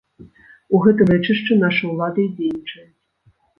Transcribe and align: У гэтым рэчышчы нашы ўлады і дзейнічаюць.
У 0.77 0.79
гэтым 0.85 1.11
рэчышчы 1.13 1.59
нашы 1.65 1.91
ўлады 1.93 2.27
і 2.27 2.33
дзейнічаюць. 2.41 2.99